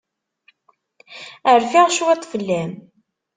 [1.61, 2.71] Rfiɣ cwiṭ fell-am.